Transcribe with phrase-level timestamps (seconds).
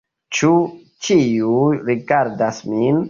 [0.37, 0.47] Ĉu
[1.07, 2.99] ĉiuj rigardas min?